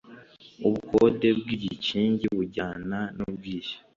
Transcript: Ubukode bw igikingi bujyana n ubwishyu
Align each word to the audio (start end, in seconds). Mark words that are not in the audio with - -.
Ubukode 0.67 1.27
bw 1.39 1.45
igikingi 1.55 2.25
bujyana 2.35 2.99
n 3.15 3.19
ubwishyu 3.27 3.77